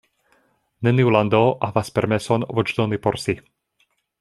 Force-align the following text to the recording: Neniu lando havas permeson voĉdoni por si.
Neniu 0.87 1.11
lando 1.15 1.41
havas 1.67 1.93
permeson 1.99 2.47
voĉdoni 2.61 3.01
por 3.05 3.21
si. 3.27 3.39